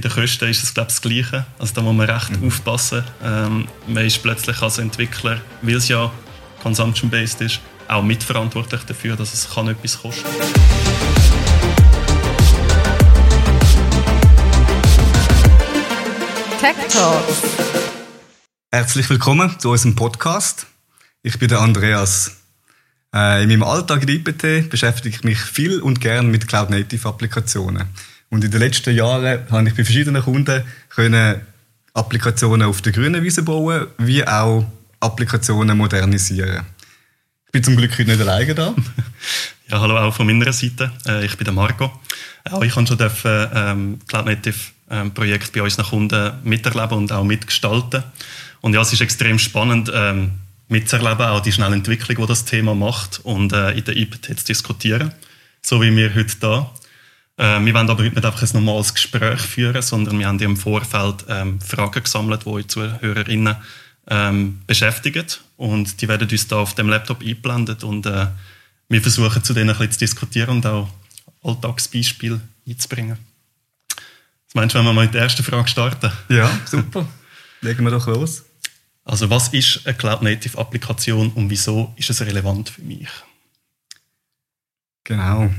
[0.00, 1.46] Bei den Kosten ist es glaube ich, das Gleiche.
[1.58, 2.46] Also da muss man recht mhm.
[2.46, 3.04] aufpassen.
[3.22, 6.10] Ähm, man ist plötzlich als Entwickler, weil es ja
[6.62, 10.24] consumption-based ist, auch mitverantwortlich dafür, dass es kann etwas kosten
[16.60, 17.42] Tech Talks.
[18.72, 20.66] Herzlich willkommen zu unserem Podcast.
[21.22, 22.38] Ich bin der Andreas.
[23.14, 27.88] Äh, in meinem Alltag in IPT beschäftige ich mich viel und gern mit Cloud-Native-Applikationen.
[28.30, 31.40] Und in den letzten Jahren habe ich bei verschiedenen Kunden können
[31.92, 34.64] Applikationen auf der grünen Wiese bauen, wie auch
[35.00, 36.64] Applikationen modernisieren.
[37.46, 38.74] Ich bin zum Glück heute nicht alleine da.
[39.68, 40.90] Ja, hallo auch von meiner Seite.
[41.06, 41.92] Äh, ich bin der Marco.
[42.50, 44.56] Auch ich habe schon dürfen, ähm, Cloud Native
[44.90, 48.02] ähm, Projekt bei unseren Kunden miterleben und auch mitgestalten.
[48.62, 50.32] Und ja, es ist extrem spannend, ähm,
[50.66, 54.44] mitzuerleben, auch die schnelle Entwicklung, die das Thema macht und äh, in der IPT zu
[54.44, 55.12] diskutieren.
[55.62, 56.70] So wie wir heute da.
[57.40, 60.58] Äh, wir wollen aber heute nicht einfach ein normales Gespräch führen, sondern wir haben im
[60.58, 63.56] Vorfeld ähm, Fragen gesammelt, die unsere Hörerinnen
[64.08, 65.24] ähm, beschäftigen.
[65.56, 68.26] Und die werden uns da auf dem Laptop eingeblendet und äh,
[68.90, 70.90] wir versuchen zu denen ein bisschen zu diskutieren und auch
[71.42, 73.16] Alltagsbeispiele einzubringen.
[74.46, 76.12] Was meinst du, wenn wir mal mit der ersten Frage starten?
[76.28, 77.08] Ja, super.
[77.62, 78.44] Legen wir doch los.
[79.02, 83.08] Also was ist eine Cloud-Native-Applikation und wieso ist es relevant für mich?
[85.04, 85.50] Genau.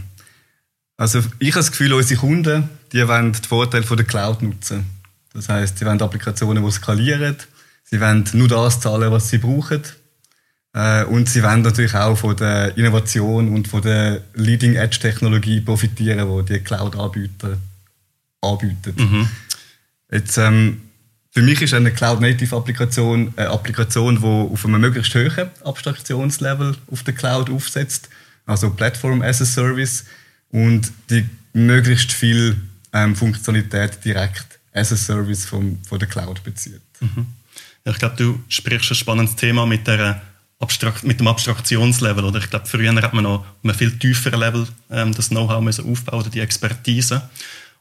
[1.01, 4.85] Also ich habe das Gefühl, unsere Kunden, die wollen den Vorteil von der Cloud nutzen.
[5.33, 7.37] Das heißt, sie wollen Applikationen, die skalieren.
[7.83, 9.81] Sie wollen nur das zahlen, was sie brauchen.
[10.73, 16.53] Äh, und sie wollen natürlich auch von der Innovation und von der Leading-Edge-Technologie profitieren, die
[16.53, 17.57] die Cloud-Anbieter
[18.41, 18.93] anbieten.
[18.95, 19.29] Mhm.
[20.11, 20.81] Jetzt, ähm,
[21.31, 27.15] für mich ist eine Cloud-Native-Applikation eine Applikation, die auf einem möglichst hohen Abstraktionslevel auf der
[27.15, 28.07] Cloud aufsetzt,
[28.45, 30.05] also Platform as a Service
[30.51, 32.55] und die möglichst viel
[32.93, 36.81] ähm, Funktionalität direkt as a Service vom, von der Cloud bezieht.
[36.99, 37.27] Mhm.
[37.85, 40.21] Ja, ich glaube, du sprichst ein spannendes Thema mit, der
[40.59, 42.23] Abstrakt, mit dem Abstraktionslevel.
[42.23, 42.39] Oder?
[42.39, 46.19] Ich glaube, früher hat man noch auf einem viel tieferen Level ähm, das Know-how aufbauen
[46.19, 47.29] oder die Expertise.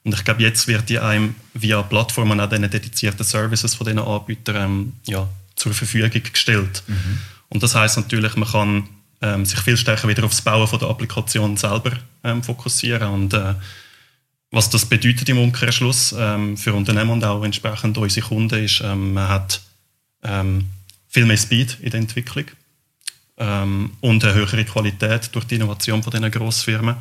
[0.02, 3.98] Und ich glaube, jetzt wird die einem via Plattformen auch diesen dedizierten Services von diesen
[3.98, 6.82] Anbietern ähm, ja, zur Verfügung gestellt.
[6.86, 7.18] Mhm.
[7.50, 8.88] Und das heißt natürlich, man kann
[9.22, 11.92] ähm, sich viel stärker wieder aufs Bauen von der Applikation selber
[12.24, 13.08] ähm, fokussieren.
[13.10, 13.54] Und äh,
[14.50, 19.14] was das bedeutet im Umkehrschluss ähm, für Unternehmen und auch entsprechend unsere Kunden ist, ähm,
[19.14, 19.60] man hat
[20.22, 20.66] ähm,
[21.08, 22.46] viel mehr Speed in der Entwicklung
[23.36, 26.96] ähm, und eine höhere Qualität durch die Innovation von diesen Grossfirmen.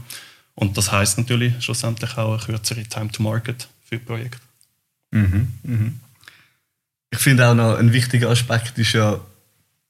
[0.55, 4.39] Und das heißt natürlich schlussendlich auch eine kürzere Time to Market für Projekte.
[5.11, 5.99] Mhm, mhm.
[7.11, 9.19] Ich finde auch noch ein wichtiger Aspekt ist ja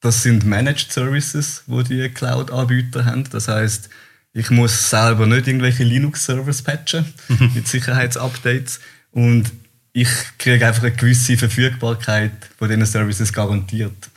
[0.01, 3.25] das sind Managed Services, wo die Cloud-Anbieter haben.
[3.29, 3.89] Das heißt,
[4.33, 7.51] ich muss selber nicht irgendwelche Linux-Servers patchen mhm.
[7.55, 8.79] mit Sicherheitsupdates
[9.11, 9.51] und
[9.91, 14.09] ich kriege einfach eine gewisse Verfügbarkeit von diesen Services garantiert.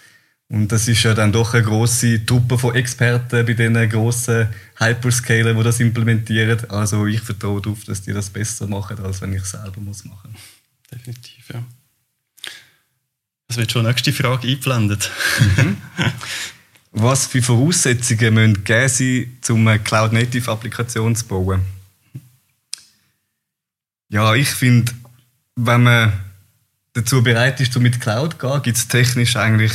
[0.49, 5.57] Und das ist ja dann doch eine große Truppe von Experten bei diesen grossen Hyperscalern,
[5.57, 6.69] die das implementieren.
[6.69, 9.87] Also ich vertraue darauf, dass die das besser machen, als wenn ich es selber machen
[9.87, 10.05] muss.
[10.93, 11.65] Definitiv, ja.
[13.53, 15.11] Es wird schon die nächste Frage eingeblendet.
[15.59, 15.77] Mhm.
[16.93, 21.61] Was für Voraussetzungen müssen gegeben sein, um eine Cloud-Native-Applikation zu bauen?
[24.09, 24.93] Ja, ich finde,
[25.55, 26.15] wenn man
[26.95, 29.73] dazu bereit ist, mit Cloud zu gehen, gibt es technisch eigentlich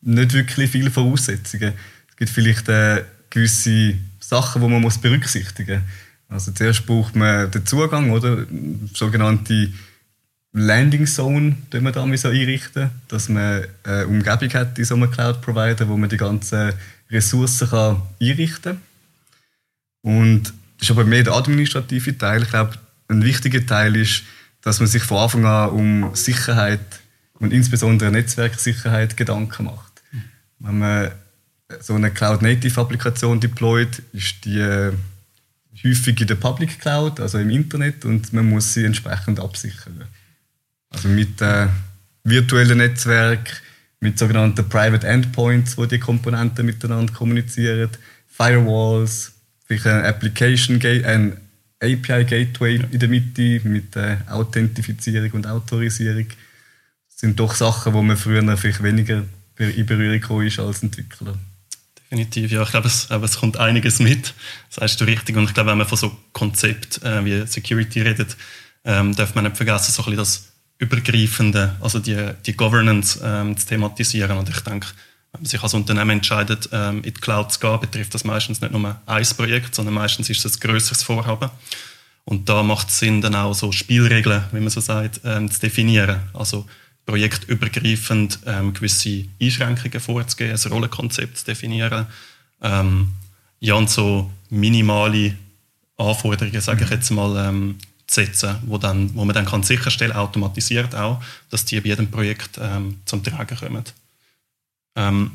[0.00, 1.74] nicht wirklich viele Voraussetzungen.
[2.08, 5.82] Es gibt vielleicht äh, gewisse Sachen, die man berücksichtigen
[6.28, 6.30] muss.
[6.30, 8.44] Also zuerst braucht man den Zugang, oder?
[8.92, 9.72] Sogenannte
[10.52, 15.88] Landing Zone die wir da einrichten, dass man eine Umgebung hat in so einem Cloud-Provider,
[15.88, 16.72] wo man die ganzen
[17.10, 18.80] Ressourcen kann einrichten kann.
[20.02, 22.42] Und das ist aber mehr der administrative Teil.
[22.42, 22.74] Ich glaube,
[23.08, 24.22] ein wichtiger Teil ist,
[24.62, 26.80] dass man sich von Anfang an um Sicherheit
[27.34, 30.02] und insbesondere Netzwerksicherheit Gedanken macht.
[30.58, 31.10] Wenn man
[31.80, 34.92] so eine Cloud-Native-Applikation deployt, ist die äh,
[35.84, 40.04] häufig in der Public Cloud, also im Internet, und man muss sie entsprechend absichern.
[40.90, 41.68] Also mit äh,
[42.24, 43.56] virtuellen Netzwerken,
[44.00, 47.90] mit sogenannten Private Endpoints, wo die Komponenten miteinander kommunizieren,
[48.28, 49.32] Firewalls,
[49.66, 51.36] vielleicht ein Application Gate, ein
[51.82, 56.26] API Gateway in der Mitte mit äh, Authentifizierung und Autorisierung.
[56.26, 59.24] Das sind doch Sachen, wo man früher vielleicht weniger
[59.58, 61.38] in Berührung ist als Entwickler.
[61.98, 62.62] Definitiv, ja.
[62.62, 64.34] Ich glaube, es, es kommt einiges mit.
[64.68, 65.36] Das heißt du richtig.
[65.36, 68.36] Und ich glaube, wenn man von so Konzept äh, wie Security redet,
[68.84, 70.49] ähm, darf man nicht vergessen, so ein bisschen das
[70.80, 72.16] übergreifende, also die,
[72.46, 74.36] die Governance ähm, zu thematisieren.
[74.38, 74.88] Und ich denke,
[75.32, 78.60] wenn man sich als Unternehmen entscheidet, ähm, in die Cloud zu gehen, betrifft das meistens
[78.60, 81.50] nicht nur ein Projekt, sondern meistens ist es ein größeres Vorhaben.
[82.24, 85.60] Und da macht es Sinn, dann auch so Spielregeln, wie man so sagt, ähm, zu
[85.60, 86.20] definieren.
[86.32, 86.66] Also
[87.04, 92.06] projektübergreifend ähm, gewisse Einschränkungen vorzugeben, ein Rollenkonzept zu definieren.
[92.62, 93.12] Ähm,
[93.58, 95.34] ja, und so minimale
[95.98, 96.96] Anforderungen, sage ich mhm.
[96.96, 97.78] jetzt mal, ähm,
[98.10, 102.58] setzen, wo, dann, wo man dann kann sicherstellen automatisiert auch, dass die bei jedem Projekt
[102.60, 103.84] ähm, zum Tragen kommen.
[104.96, 105.32] Ähm,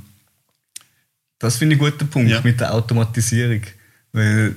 [1.40, 2.42] das finde ich einen guten Punkt ja.
[2.42, 3.62] mit der Automatisierung.
[4.12, 4.56] Weil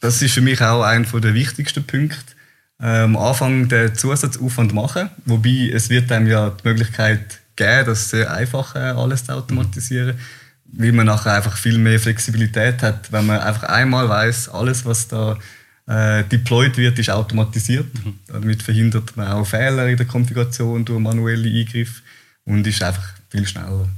[0.00, 2.34] das ist für mich auch einer der wichtigsten Punkte.
[2.78, 8.32] Am Anfang den Zusatzaufwand machen, wobei es wird einem ja die Möglichkeit geben, das sehr
[8.32, 10.18] einfach äh, alles zu automatisieren,
[10.66, 15.06] weil man nachher einfach viel mehr Flexibilität hat, wenn man einfach einmal weiß, alles was
[15.06, 15.38] da
[15.86, 17.92] äh, deployed wird, ist automatisiert.
[18.04, 18.18] Mhm.
[18.26, 22.02] Damit verhindert man auch Fehler in der Konfiguration durch manuelle Eingriffe
[22.44, 23.88] und ist einfach viel schneller.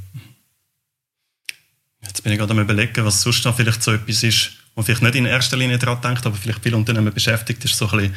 [2.03, 5.03] Jetzt bin ich gerade am überlegen, was sonst noch vielleicht so etwas ist, wo vielleicht
[5.03, 8.15] nicht in erster Linie daran denkt, aber vielleicht viele Unternehmen beschäftigt, ist so ein bisschen,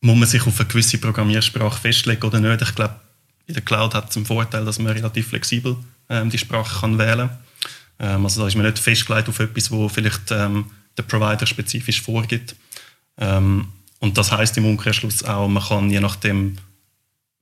[0.00, 2.62] muss man sich auf eine gewisse Programmiersprache festlegen oder nicht.
[2.62, 2.94] Ich glaube,
[3.46, 5.76] in der Cloud hat es den Vorteil, dass man relativ flexibel
[6.08, 7.38] ähm, die Sprache kann wählen kann.
[7.98, 10.66] Ähm, also da ist man nicht festgelegt auf etwas, wo vielleicht ähm,
[10.96, 12.54] der Provider spezifisch vorgibt.
[13.18, 13.68] Ähm,
[13.98, 16.56] und das heißt im Umkehrschluss auch, man kann je nachdem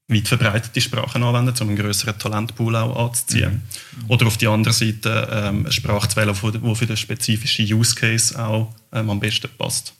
[0.08, 3.62] weit verbreitete Sprachen anwenden, um einen größeren Talentpool auch anzuziehen.
[3.96, 4.10] Mhm.
[4.10, 7.94] Oder auf die andere Seite ähm, eine Sprache zu wählen, die für den spezifischen Use
[7.94, 9.92] Case auch ähm, am besten passt.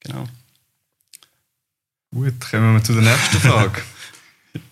[0.00, 0.24] Genau.
[2.10, 3.82] Gut, kommen wir zu der nächsten Frage.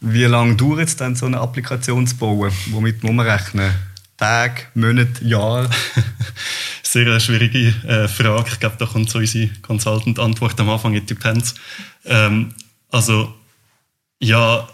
[0.00, 2.53] Wie lange dauert es denn, so eine Applikation zu bauen?
[2.71, 3.73] Womit muss man rechnen?
[4.17, 5.71] Tage, Monate, Jahre?
[6.96, 8.48] Sehr schwierige äh, Frage.
[8.52, 11.54] Ich glaube, da kommt so unsere Consultant-Antwort am Anfang, it depends.
[12.06, 12.54] Ähm,
[12.90, 13.34] also,
[14.19, 14.66] ja,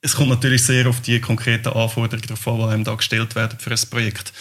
[0.00, 3.60] es kommt natürlich sehr auf die konkreten Anforderungen drauf an, die einem da gestellt werden
[3.60, 4.32] für ein Projekt.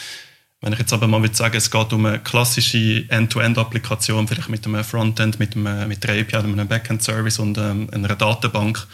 [0.62, 4.66] Wenn ich jetzt aber mal würde sagen, es geht um eine klassische End-to-End-Applikation, vielleicht mit
[4.66, 8.88] einem Frontend, mit, einem, mit einer API, einem Backend-Service und ähm, einer Datenbank,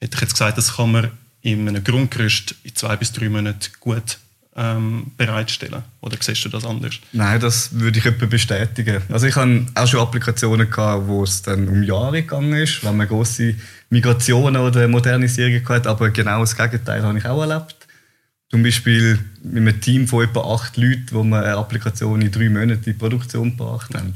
[0.00, 1.12] hätte ich jetzt gesagt, das kann man
[1.42, 4.18] in einem Grundgerüst in zwei bis drei Monaten gut
[4.56, 5.82] ähm, bereitstellen?
[6.00, 6.94] Oder siehst du das anders?
[7.12, 9.02] Nein, das würde ich etwa bestätigen.
[9.08, 12.96] Also ich habe auch schon Applikationen gehabt, wo es dann um Jahre gegangen ist, wenn
[12.96, 13.54] man große
[13.90, 17.76] Migrationen oder Modernisierungen hat, aber genau das Gegenteil habe ich auch erlebt.
[18.50, 22.48] Zum Beispiel mit einem Team von etwa acht Leuten, wo wir eine Applikation in drei
[22.48, 24.14] Monaten in Produktion gebracht haben.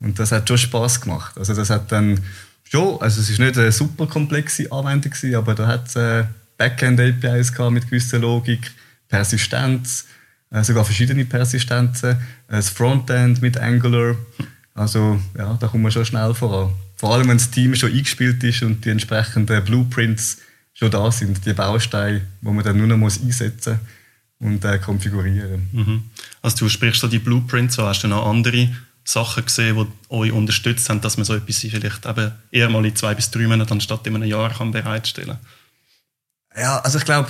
[0.00, 1.38] Und das hat schon Spaß gemacht.
[1.38, 2.20] Also das hat dann
[2.64, 6.24] schon, also es ist nicht eine super komplexe Anwendung aber da hat es äh,
[6.56, 8.72] Backend-APIs mit gewisser Logik
[9.08, 10.06] Persistenz,
[10.50, 12.18] äh, sogar verschiedene Persistenzen,
[12.48, 14.16] das Frontend mit Angular.
[14.74, 16.72] Also ja, da kommt man schon schnell voran.
[16.96, 20.38] Vor allem, wenn das Team schon eingespielt ist und die entsprechenden Blueprints
[20.74, 23.80] schon da sind, die Bausteine, die man dann nur noch muss einsetzen
[24.40, 25.68] und äh, konfigurieren.
[25.72, 26.02] Mhm.
[26.42, 28.68] Also du sprichst so die Blueprints, so hast du noch andere
[29.04, 32.94] Sachen gesehen, die euch unterstützt haben, dass man so etwas vielleicht eben eher mal in
[32.94, 35.38] zwei bis drei Monaten anstatt in einem Jahr kann bereitstellen
[36.56, 37.28] Ja, also ich glaube,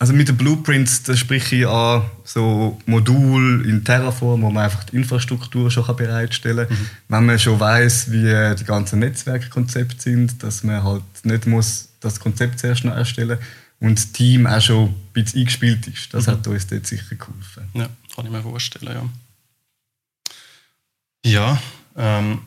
[0.00, 4.84] also mit den Blueprints, da spreche ich an so Modul in Terraform, wo man einfach
[4.84, 6.76] die Infrastruktur schon bereitstellen kann.
[6.76, 6.90] Mhm.
[7.08, 12.18] Wenn man schon weiß, wie die ganzen Netzwerkkonzepte sind, dass man halt nicht muss das
[12.18, 13.38] Konzept zuerst noch erstellen
[13.78, 16.14] und das Team auch schon ein bisschen eingespielt ist.
[16.14, 16.30] Das mhm.
[16.30, 17.68] hat uns dort sicher geholfen.
[17.74, 19.06] Ja, kann ich mir vorstellen, ja.
[21.30, 21.62] Ja,
[21.94, 22.38] ähm,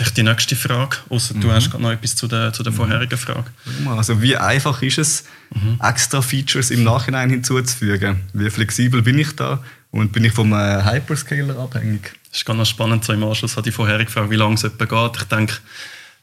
[0.00, 1.40] Vielleicht die nächste Frage, außer mhm.
[1.42, 2.76] du hast noch etwas zu der, zu der mhm.
[2.76, 3.44] vorherigen Frage.
[3.86, 5.78] Also wie einfach ist es, mhm.
[5.78, 8.22] extra Features im Nachhinein hinzuzufügen?
[8.32, 12.14] Wie flexibel bin ich da und bin ich vom äh, Hyperscaler abhängig?
[12.30, 14.86] Das ist ganz spannend, so im Anschluss an die vorherige Frage, wie lange es etwa
[14.86, 15.20] geht.
[15.20, 15.56] Ich denke,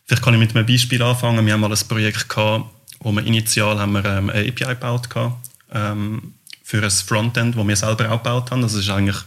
[0.05, 1.45] vielleicht kann ich mit einem Beispiel anfangen.
[1.45, 2.65] Wir haben mal ein Projekt gehabt,
[3.01, 5.35] wo wir initial haben wir, ähm, eine API gebaut haben,
[5.71, 8.63] ähm, für ein Frontend, das wir selber auch gebaut haben.
[8.63, 9.17] Das ist eigentlich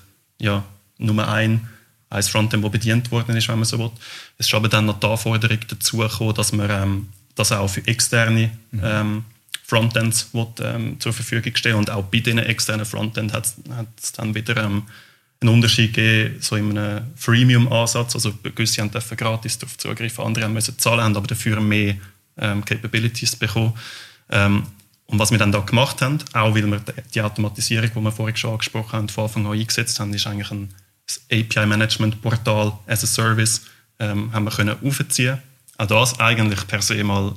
[0.41, 0.65] ja,
[0.99, 1.69] nur ein
[2.11, 3.91] ein Frontend, das bedient worden ist, wenn man so will.
[4.37, 7.87] Es ist aber dann noch die Anforderung dazu gekommen, dass man ähm, das auch für
[7.87, 8.81] externe mhm.
[8.83, 9.25] ähm,
[9.65, 13.47] Frontends will, ähm, zur Verfügung stellen und auch bei diesen externen Frontends hat
[14.03, 14.83] es dann wieder ähm,
[15.41, 20.45] einen Unterschied gegeben, so in einem Freemium-Ansatz, also gewisse haben dürfen gratis darauf zugreifen, andere
[20.45, 21.95] haben müssen zahlen, haben aber dafür mehr
[22.37, 23.75] ähm, Capabilities bekommen.
[24.29, 24.67] Ähm,
[25.07, 26.83] und was wir dann da gemacht haben, auch weil wir
[27.15, 30.51] die Automatisierung, die wir vorhin schon angesprochen haben, von Anfang an eingesetzt haben, ist eigentlich
[30.51, 30.69] ein
[31.11, 33.63] das API-Management-Portal as a Service
[33.99, 35.39] ähm, haben wir können aufziehen.
[35.79, 37.35] Auch das eigentlich per se mal,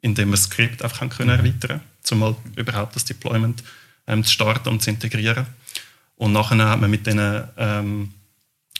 [0.00, 1.46] indem wir das Skript einfach haben können mhm.
[1.46, 3.62] erweitern, um mal überhaupt das Deployment
[4.06, 5.46] ähm, zu starten und zu integrieren.
[6.16, 8.12] Und nachher hat man mit diesen ähm,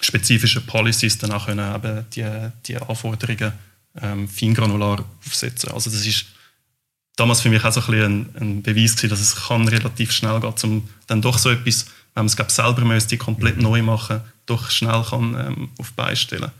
[0.00, 2.26] spezifischen Policies dann auch können eben die,
[2.66, 3.52] die Anforderungen
[4.00, 5.70] ähm, feingranular aufsetzen.
[5.72, 6.26] Also das ist
[7.16, 10.40] damals für mich auch so ein, ein, ein Beweis gewesen, dass es kann relativ schnell
[10.40, 13.62] geht, um dann doch so etwas wenn man es glaub, selber müsste, komplett mhm.
[13.62, 16.50] neu machen, doch schnell kann ähm, auf beistellen.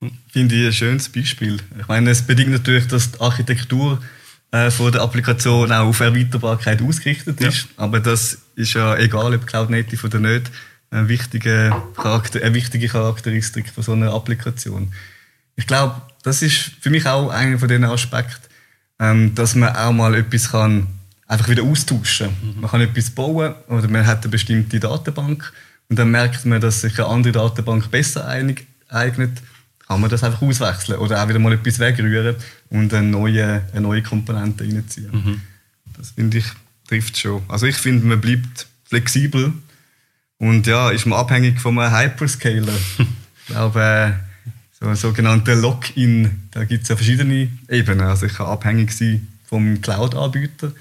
[0.00, 0.12] Hm.
[0.28, 1.58] Finde ich ein schönes Beispiel.
[1.78, 4.00] Ich meine, es bedingt natürlich, dass die Architektur
[4.50, 7.62] äh, von der Applikation auch auf Erweiterbarkeit ausgerichtet ist.
[7.62, 7.84] Ja.
[7.84, 10.50] Aber das ist ja egal, ob Cloud Native oder nicht,
[10.90, 14.92] eine wichtige, Charakter eine wichtige Charakteristik von so einer Applikation.
[15.56, 18.46] Ich glaube, das ist für mich auch einer von den Aspekten,
[18.98, 20.86] ähm, dass man auch mal etwas kann
[21.26, 22.28] einfach wieder austauschen.
[22.28, 22.60] Mhm.
[22.60, 25.52] Man kann etwas bauen oder man hat eine bestimmte Datenbank
[25.88, 29.42] und dann merkt man, dass sich eine andere Datenbank besser eignet,
[29.86, 32.36] kann man das einfach auswechseln oder auch wieder mal etwas wegrühren
[32.70, 35.10] und eine neue, eine neue Komponente reinziehen.
[35.12, 35.40] Mhm.
[35.96, 36.46] Das finde ich,
[36.88, 37.42] trifft schon.
[37.48, 39.52] Also ich finde, man bleibt flexibel
[40.38, 42.74] und ja, ist man abhängig von einem Hyperscaler.
[42.98, 48.06] ich glaube, äh, so ein sogenannter Lock-in, da gibt es ja verschiedene Ebenen.
[48.06, 50.72] Also ich kann abhängig sein vom Cloud-Anbieter,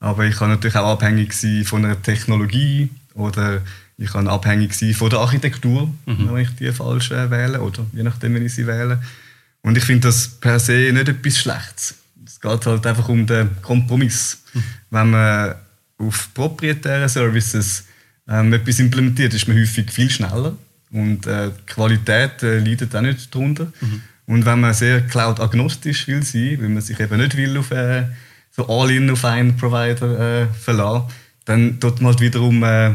[0.00, 3.62] aber ich kann natürlich auch abhängig sein von einer Technologie oder
[3.96, 6.32] ich kann abhängig sein von der Architektur, mhm.
[6.32, 9.02] wenn ich die falsch äh, wähle oder je nachdem, wenn ich sie wähle.
[9.62, 11.94] Und ich finde das per se nicht etwas Schlechtes.
[12.24, 14.42] Es geht halt einfach um den Kompromiss.
[14.54, 14.62] Mhm.
[14.90, 15.54] Wenn man
[15.98, 17.84] auf proprietären Services
[18.28, 20.56] ähm, etwas implementiert, ist man häufig viel schneller
[20.90, 23.72] und äh, die Qualität äh, leidet auch nicht darunter.
[23.80, 24.02] Mhm.
[24.26, 28.04] Und wenn man sehr cloud-agnostisch will sein, weil man sich eben nicht will auf äh,
[28.58, 31.04] so all-in auf einen Provider äh, verlassen,
[31.44, 32.92] dann tut man halt wiederum äh,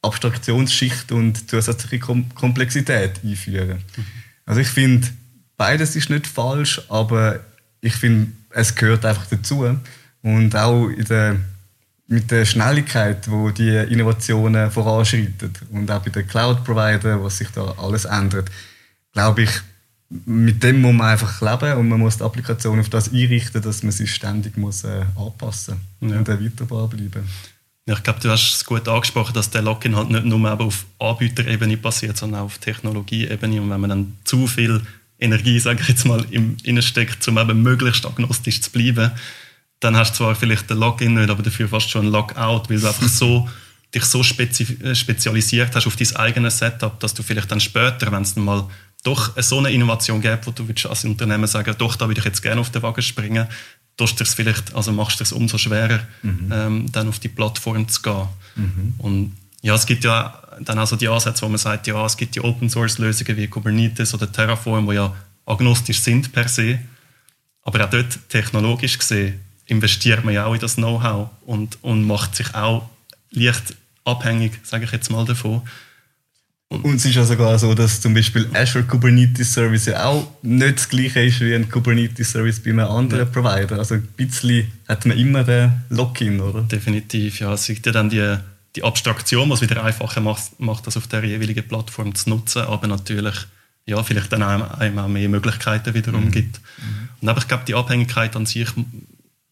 [0.00, 3.82] Abstraktionsschicht und zusätzliche Kom Komplexität einführen.
[3.96, 4.04] Mhm.
[4.46, 5.06] Also ich finde,
[5.56, 7.40] beides ist nicht falsch, aber
[7.80, 9.76] ich finde, es gehört einfach dazu.
[10.22, 11.36] Und auch der,
[12.06, 17.74] mit der Schnelligkeit, wo die Innovationen voranschreiten und auch bei den Cloud-Providern, was sich da
[17.76, 18.50] alles ändert,
[19.12, 19.50] glaube ich,
[20.10, 23.82] mit dem muss man einfach leben und man muss die Applikation auf das einrichten, dass
[23.82, 26.18] man sich ständig muss, äh, anpassen muss ja.
[26.18, 27.28] und erweiterbar bleiben.
[27.86, 31.76] Ich glaube, du hast es gut angesprochen, dass der Login halt nicht nur auf Anbieterebene
[31.76, 33.60] passiert, sondern auch auf Technologieebene.
[33.60, 34.80] Und wenn man dann zu viel
[35.18, 39.10] Energie, sage ich jetzt mal, im steckt, um eben möglichst agnostisch zu bleiben,
[39.80, 42.80] dann hast du zwar vielleicht den Login nicht, aber dafür fast schon ein Logout, weil
[42.80, 43.48] du einfach so
[43.94, 48.22] dich so äh, spezialisiert hast auf dein eigenes Setup, dass du vielleicht dann später, wenn
[48.22, 48.66] es mal
[49.04, 52.42] doch so eine Innovation gibt, wo du als Unternehmen sagen doch, da würde ich jetzt
[52.42, 53.46] gerne auf den Wagen springen,
[53.96, 56.50] tust du es vielleicht, also machst du es umso schwerer, mhm.
[56.52, 58.28] ähm, dann auf die Plattform zu gehen.
[58.56, 58.94] Mhm.
[58.98, 62.34] Und ja, es gibt ja dann also die Ansätze, wo man sagt, ja, es gibt
[62.34, 65.14] die Open-Source-Lösungen wie Kubernetes oder Terraform, die ja
[65.46, 66.80] agnostisch sind per se,
[67.62, 72.36] aber auch dort technologisch gesehen investiert man ja auch in das Know-how und, und macht
[72.36, 72.88] sich auch
[73.30, 75.62] leicht abhängig, sage ich jetzt mal, davon.
[76.84, 80.76] Und es ist ja sogar so, dass zum Beispiel Azure Kubernetes Service ja auch nicht
[80.76, 83.24] das gleiche ist wie ein Kubernetes Service bei einem anderen ja.
[83.24, 83.78] Provider.
[83.78, 86.60] Also ein bisschen hat man immer den Lock-in, oder?
[86.60, 87.54] Definitiv, ja.
[87.54, 88.36] Es gibt ja dann die,
[88.76, 92.86] die Abstraktion, was wieder einfacher macht, macht, das auf der jeweiligen Plattform zu nutzen, aber
[92.86, 93.34] natürlich
[93.86, 96.32] ja, vielleicht dann einem auch mehr Möglichkeiten wiederum mhm.
[96.32, 96.60] gibt.
[97.22, 98.68] Und aber ich glaube, die Abhängigkeit an sich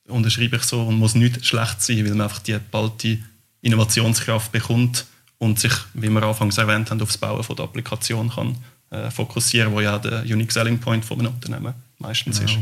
[0.06, 3.20] unterschreibe ich so und muss nicht schlecht sein, weil man einfach die balte
[3.62, 5.06] Innovationskraft bekommt
[5.42, 8.56] und sich, wie wir anfangs erwähnt haben, auf das Bauen von der Applikation kann
[8.90, 12.44] äh, fokussieren, wo ja der Unique Selling Point von einem Unternehmen meistens ja.
[12.44, 12.58] ist.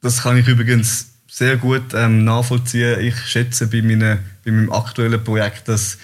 [0.00, 3.00] Das kann ich übrigens sehr gut ähm, nachvollziehen.
[3.00, 5.98] Ich schätze bei, meine, bei meinem aktuellen Projekt, dass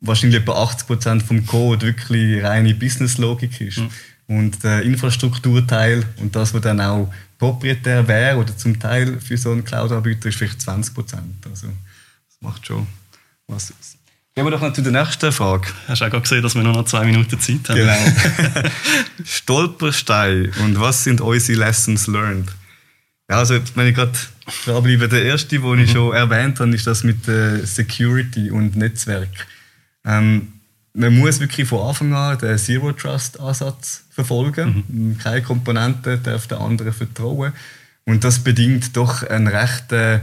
[0.00, 3.78] wahrscheinlich etwa 80 Prozent vom Code wirklich reine Businesslogik ist.
[3.78, 3.90] Mhm.
[4.26, 9.52] Und der Infrastrukturteil und das, was dann auch proprietär wäre oder zum Teil für so
[9.52, 11.46] einen Cloud-Anbieter, ist vielleicht 20 Prozent.
[11.48, 12.84] Also das macht schon
[13.46, 14.01] was aus.
[14.34, 15.68] Gehen wir doch noch zu der nächsten Frage.
[15.88, 17.76] Hast du auch gesehen, dass wir nur noch zwei Minuten Zeit haben?
[17.76, 18.70] Genau.
[19.24, 22.48] Stolperstein und was sind unsere Lessons learned?
[23.28, 24.12] Ja, also wenn ich gerade
[24.64, 25.92] dranbleibe, der erste, den ich mhm.
[25.92, 29.28] schon erwähnt habe, ist das mit der Security und Netzwerk.
[30.06, 30.54] Ähm,
[30.94, 34.84] man muss wirklich von Anfang an den Zero Trust Ansatz verfolgen.
[34.88, 35.18] Mhm.
[35.18, 37.52] Keine Komponente darf der anderen vertrauen.
[38.04, 40.22] Und das bedingt doch einen rechten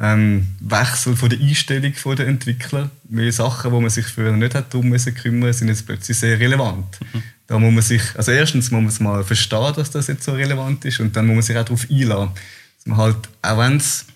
[0.00, 2.90] ähm, Wechsel von der Einstellung der Entwickler.
[3.04, 6.98] Weil Sachen, wo man sich früher nicht hat darum kümmern, sind jetzt plötzlich sehr relevant.
[7.12, 7.22] Mhm.
[7.46, 10.32] Da muss man sich, also erstens muss man es mal verstehen, dass das jetzt so
[10.32, 12.30] relevant ist, und dann muss man sich auch darauf einladen.
[12.76, 14.06] Dass man halt, auch wenn es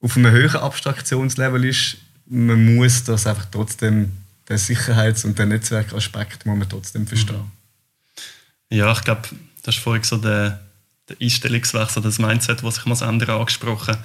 [0.00, 4.12] auf einem höheren Abstraktionslevel ist, man muss das einfach trotzdem,
[4.48, 7.50] den Sicherheits- und den Netzwerkaspekt muss man trotzdem verstehen.
[8.70, 9.22] Ja, ich glaube,
[9.62, 10.60] das ist vorhin so der,
[11.08, 13.96] der Einstellungswechsel, das Mindset, das sich ändern muss, angesprochen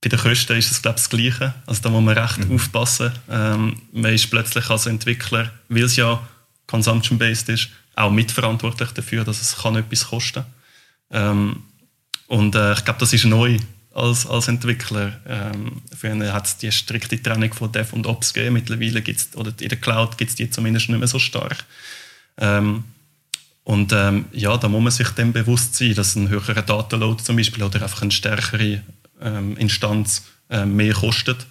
[0.00, 1.54] bei den Kosten ist es glaube ich, das Gleiche.
[1.66, 2.54] Also da muss man recht mhm.
[2.54, 3.12] aufpassen.
[3.28, 6.26] Ähm, man ist plötzlich als Entwickler, weil es ja
[6.66, 10.44] consumption-based ist, auch mitverantwortlich dafür, dass es kann etwas kosten
[11.10, 11.30] kann.
[11.40, 11.62] Ähm,
[12.28, 13.58] und äh, ich glaube, das ist neu.
[13.98, 15.18] als, als Entwickler.
[15.26, 18.54] Ähm, früher hat es die strikte Trennung von Dev und Ops gegeben.
[18.54, 21.64] Mittlerweile gibt es, oder in der Cloud gibt es die zumindest nicht mehr so stark.
[22.36, 22.84] Ähm,
[23.64, 27.36] und ähm, ja, da muss man sich dem bewusst sein, dass ein höherer Datenload zum
[27.36, 28.82] Beispiel oder einfach eine stärkere
[29.20, 31.46] ähm, Instanz ähm, mehr kostet.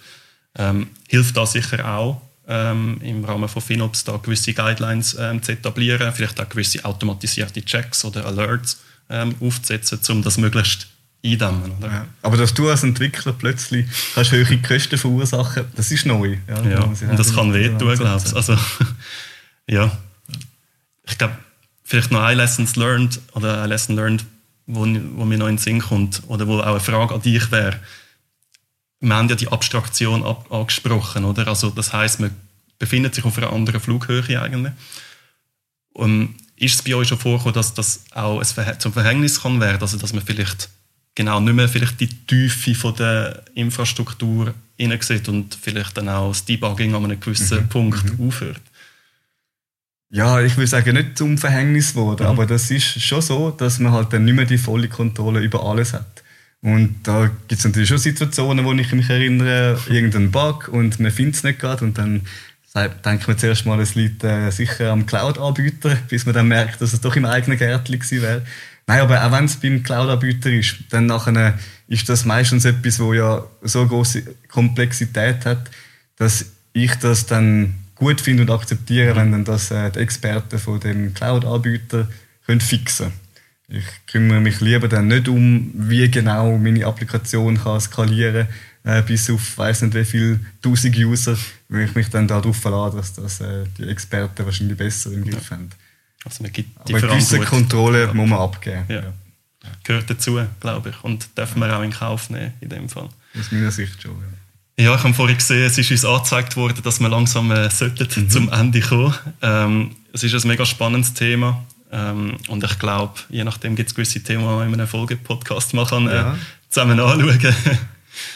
[0.56, 5.52] Ähm, hilft da sicher auch ähm, im Rahmen von FinOps da gewisse Guidelines ähm, zu
[5.52, 10.88] etablieren, vielleicht auch gewisse automatisierte Checks oder Alerts ähm, aufzusetzen, um das möglichst
[11.24, 11.72] eindämmen.
[11.82, 12.06] Ja.
[12.22, 16.38] Aber dass du als Entwickler plötzlich kannst höhere Kosten verursachen, das ist neu.
[16.48, 16.82] Ja, ja.
[16.84, 18.34] und das kann wehtun, glaube ich.
[18.34, 18.56] Also,
[19.66, 19.96] ja,
[21.06, 21.36] ich glaube,
[21.84, 24.24] vielleicht noch ein Lessons learned oder ein Lesson learned,
[24.68, 27.50] wo, wo mir noch in den Sinn kommt oder wo auch eine Frage an dich
[27.50, 27.80] wäre.
[29.00, 31.48] Wir haben ja die Abstraktion ab, angesprochen, oder?
[31.48, 32.30] Also das heißt, man
[32.78, 34.72] befindet sich auf einer anderen Flughöhe eigentlich.
[35.94, 39.80] Und ist es bei euch schon vorgekommen, dass das auch ein zum Verhängnis kann werden,
[39.80, 40.68] also dass man vielleicht
[41.14, 44.54] genau nicht mehr vielleicht die Tiefe von der Infrastruktur
[45.00, 47.68] sieht und vielleicht dann auch das Debugging an einem gewissen mhm.
[47.68, 48.28] Punkt mhm.
[48.28, 48.60] aufhört?
[50.10, 52.30] Ja, ich würde sagen, nicht zum Verhängnis geworden, mhm.
[52.30, 55.64] aber das ist schon so, dass man halt dann nicht mehr die volle Kontrolle über
[55.64, 56.22] alles hat.
[56.60, 61.12] Und da gibt es natürlich schon Situationen, wo ich mich erinnere, irgendein Bug und man
[61.12, 62.22] findet es nicht gerade und dann
[63.04, 66.92] denkt man zuerst mal, es liegt äh, sicher am Cloud-Anbieter, bis man dann merkt, dass
[66.92, 68.42] es doch im eigenen Gärtchen gewesen wäre.
[68.86, 73.12] Nein, aber auch wenn es beim Cloud-Anbieter ist, dann nachher ist das meistens etwas, wo
[73.12, 75.70] ja so große Komplexität hat,
[76.16, 79.16] dass ich das dann gut finde und akzeptiere, mhm.
[79.16, 82.08] wenn dann das äh, die Experten von dem Cloud-Anbieter
[82.46, 83.12] können fixen
[83.68, 88.48] Ich kümmere mich lieber dann nicht um, wie genau meine Applikation kann skalieren
[88.84, 91.36] äh, bis auf weiß nicht wie viele tausend User,
[91.68, 95.50] weil ich mich dann darauf verlasse, dass das äh, die Experten wahrscheinlich besser im Griff
[95.50, 95.56] ja.
[95.56, 95.68] haben.
[96.24, 98.14] Also man gibt die Aber gewisse Kontrolle ja.
[98.14, 98.84] muss man abgeben.
[98.88, 99.00] Ja.
[99.00, 99.12] ja.
[99.84, 103.08] Gehört dazu, glaube ich, und dürfen wir auch in Kauf nehmen in dem Fall.
[103.38, 104.37] Aus meiner Sicht schon, ja.
[104.80, 108.06] Ja, ich habe vorhin gesehen, es ist uns angezeigt worden, dass wir langsam äh, sollten
[108.14, 108.30] mhm.
[108.30, 109.12] zum Ende kommen.
[109.42, 111.64] Ähm, es ist ein mega spannendes Thema.
[111.90, 115.74] Ähm, und ich glaube, je nachdem gibt es gewisse Themen, die man in einem Folge-Podcast
[115.74, 116.38] mal kann, äh, ja.
[116.70, 117.38] zusammen anschauen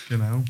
[0.08, 0.44] Genau.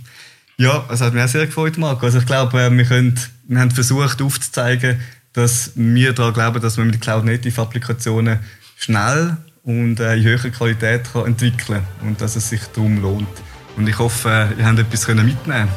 [0.56, 2.06] Ja, es hat mir auch sehr gefreut, Marco.
[2.06, 4.98] Also ich glaube, äh, wir, können, wir haben versucht aufzuzeigen,
[5.34, 8.38] dass wir daran glauben, dass man mit Cloud-Native-Applikationen
[8.78, 13.28] schnell und äh, in höherer Qualität kann entwickeln kann und dass es sich darum lohnt.
[13.76, 15.68] Und ich hoffe, ihr habt etwas mitnehmen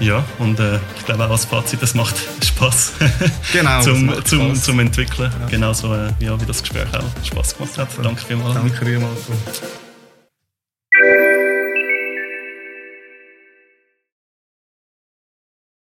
[0.00, 2.92] ja, und äh, ich glaube auch als Fazit, das macht Spaß
[3.52, 4.62] genau, zum, zum, Spaß.
[4.64, 5.32] zum Entwickeln.
[5.40, 5.46] Ja.
[5.46, 7.88] Genauso äh, ja, wie das Gespräch auch Spaß gemacht hat.
[8.02, 8.54] Danke vielmals.
[8.54, 9.32] Danke dir, Marco.